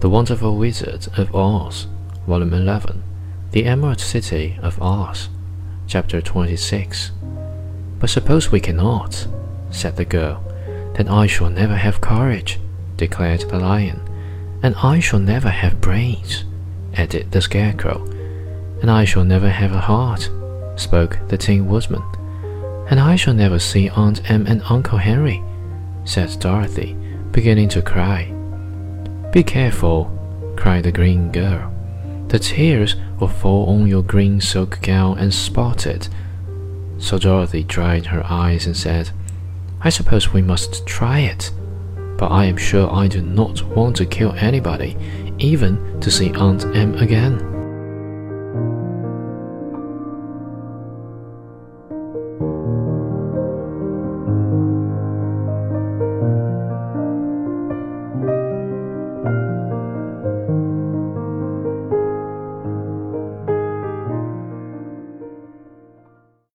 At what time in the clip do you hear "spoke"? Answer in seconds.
20.76-21.18